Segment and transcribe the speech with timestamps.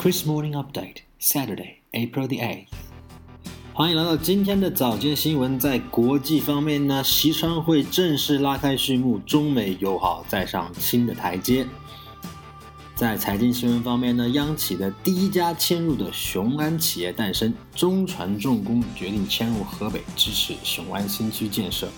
[0.00, 2.68] Chris Morning Update, Saturday, April the 8th.
[3.72, 5.58] 欢迎来到今天的早间新闻。
[5.58, 11.66] 在国际方面呢，西川会正式拉开序幕，中美友好再上新的台阶。
[12.94, 21.88] 在财经新闻方面呢，央企的第一家迁入的雄安企业诞生，中船重工决定迁入河北，支持雄安新区建设。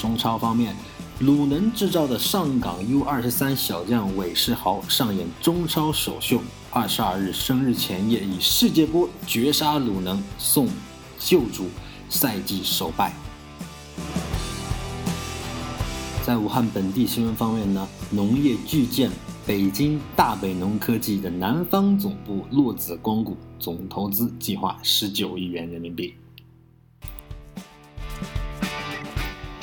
[0.00, 0.74] 中超方面。
[1.20, 10.66] 鲁能制造的上港 U 二十三小将韦世豪上演中超首秀，二十二日生日前夜以世界波绝杀鲁能，送
[11.18, 11.66] 旧主
[12.08, 13.12] 赛季首败。
[16.24, 19.10] 在武汉本地新闻方面呢，农业巨舰
[19.46, 26.14] 北京大北农科技的南方总部落子光谷，总投资计划十九亿元人民币。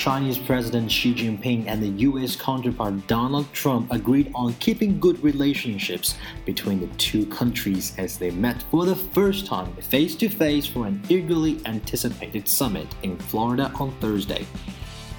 [0.08, 6.16] Chinese President Xi Jinping and the US counterpart Donald Trump agreed on keeping good relationships
[6.46, 10.88] between the two countries as they met for the first time face to face for
[10.88, 14.48] an eagerly anticipated summit in Florida on Thursday.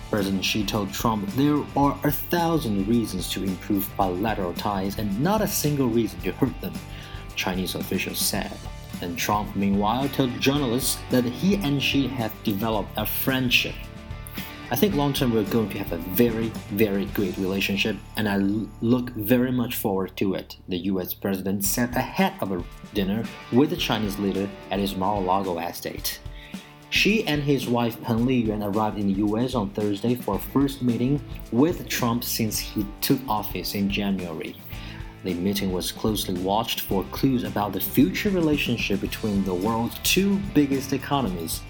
[0.08, 5.42] President Xi told Trump there are a thousand reasons to improve bilateral ties and not
[5.42, 6.72] a single reason to hurt them,
[7.36, 8.50] Chinese officials said.
[9.02, 13.74] And Trump, meanwhile, told journalists that he and Xi have developed a friendship
[14.70, 18.36] I think long term we're going to have a very, very great relationship, and I
[18.36, 23.70] look very much forward to it, the US president said ahead of a dinner with
[23.70, 26.20] the Chinese leader at his Mar a Lago estate.
[26.90, 30.82] Xi and his wife Peng Liyuan arrived in the US on Thursday for a first
[30.82, 31.18] meeting
[31.50, 34.54] with Trump since he took office in January.
[35.28, 40.38] The meeting was closely watched for clues about the future relationship between the world's two
[40.54, 41.60] biggest economies.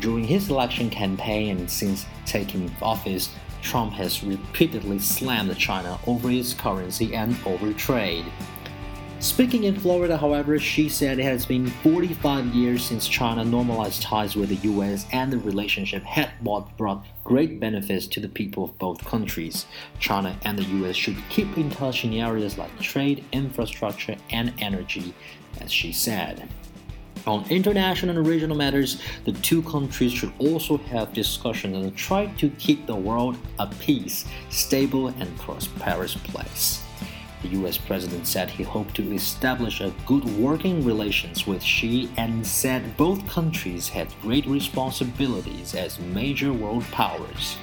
[0.00, 6.54] During his election campaign and since taking office, Trump has repeatedly slammed China over its
[6.54, 8.24] currency and over trade.
[9.24, 14.36] Speaking in Florida, however, Xi said it has been 45 years since China normalized ties
[14.36, 19.02] with the US and the relationship had brought great benefits to the people of both
[19.06, 19.64] countries.
[19.98, 25.14] China and the US should keep in touch in areas like trade, infrastructure, and energy,
[25.58, 26.46] as Xi said.
[27.26, 32.50] On international and regional matters, the two countries should also have discussions and try to
[32.58, 36.82] keep the world a peace, stable, and prosperous place.
[37.44, 42.44] The US president said he hoped to establish a good working relations with Xi and
[42.44, 47.58] said both countries had great responsibilities as major world powers.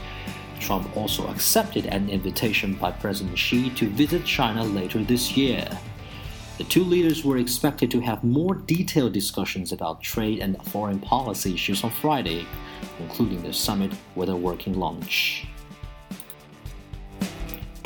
[0.60, 5.68] Trump also accepted an invitation by President Xi to visit China later this year.
[6.60, 11.56] The two leaders were expected to have more detailed discussions about trade and foreign policy
[11.56, 12.46] issues on Friday,
[13.00, 15.48] including the summit with a working lunch.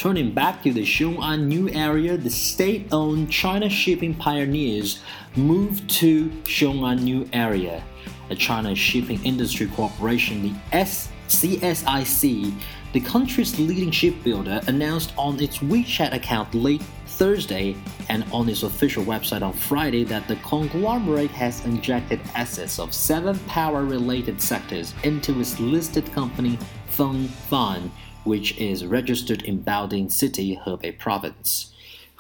[0.06, 5.00] Turning back to the Xiong'an New Area, the state owned China Shipping Pioneers
[5.36, 7.84] moved to Xiong'an New Area.
[8.30, 12.54] The China Shipping Industry Corporation, the CSIC,
[12.94, 17.76] the country's leading shipbuilder, announced on its WeChat account late Thursday
[18.08, 23.40] and on its official website on Friday that the conglomerate has injected assets of seven
[23.48, 27.92] power related sectors into its listed company Feng Fan,
[28.26, 31.75] which is registered in Baoding City, Hebei Province.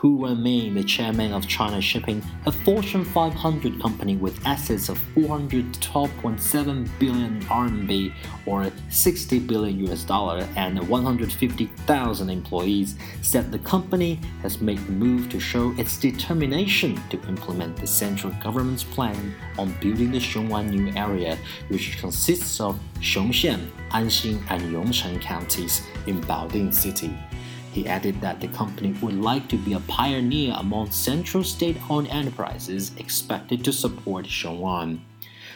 [0.05, 6.99] Hu Wenming, the chairman of China Shipping, a Fortune 500 company with assets of 412.7
[6.99, 8.13] billion RMB
[8.45, 15.27] or 60 billion US dollar and 150,000 employees, said the company has made the move
[15.29, 20.93] to show its determination to implement the central government's plan on building the Xiong'an new
[20.95, 21.35] area,
[21.69, 27.17] which consists of Xiongxian, Anxin, and Rongcheng counties in Baoding City.
[27.75, 32.07] He added that the company would like to be a pioneer among central state owned
[32.07, 35.01] enterprises expected to support Xiong'an.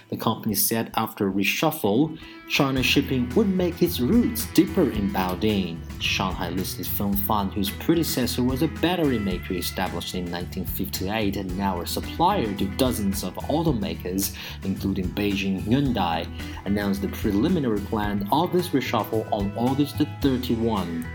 [0.10, 2.20] The company said after reshuffle,
[2.50, 5.80] China Shipping would make its roots deeper in Baoding.
[6.02, 11.80] Shanghai listed Feng Fan, whose predecessor was a battery maker established in 1958 and now
[11.80, 16.28] a supplier to dozens of automakers, including Beijing Hyundai,
[16.66, 21.06] announced the preliminary plan of this reshuffle on August 31.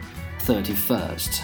[0.46, 1.43] 31st.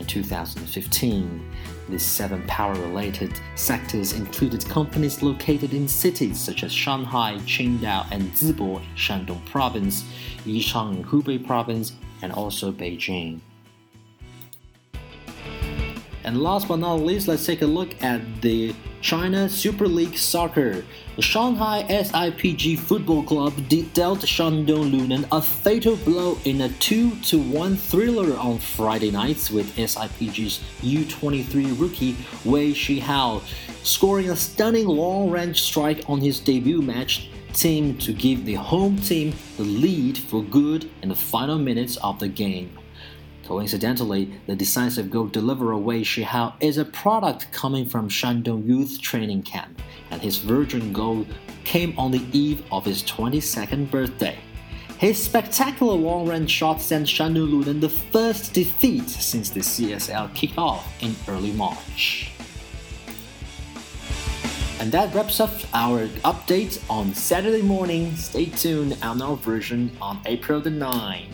[0.00, 1.50] In 2015,
[1.88, 8.30] These seven power related sectors included companies located in cities such as Shanghai, Qingdao, and
[8.32, 10.04] Zibo, Shandong Province,
[10.44, 11.92] Yichang Hubei Province,
[12.22, 13.40] and also Beijing.
[16.24, 20.84] And last but not least, let's take a look at the China Super League Soccer.
[21.16, 23.52] The Shanghai SIPG Football Club
[23.92, 30.60] dealt Shandong Luneng a fatal blow in a 2-1 thriller on Friday nights with SIPG's
[30.82, 33.42] U23 rookie Wei Shihao
[33.82, 39.34] scoring a stunning long-range strike on his debut match team to give the home team
[39.56, 42.70] the lead for good in the final minutes of the game.
[43.52, 49.42] Coincidentally, the decisive goal deliverer Wei Shihao is a product coming from Shandong Youth Training
[49.42, 51.26] Camp, and his virgin goal
[51.62, 54.38] came on the eve of his 22nd birthday.
[54.96, 60.90] His spectacular long-range shot sent Shandong Luneng the first defeat since the CSL kicked off
[61.02, 62.32] in early March.
[64.80, 68.16] And that wraps up our update on Saturday morning.
[68.16, 71.26] Stay tuned on our version on April the 9th.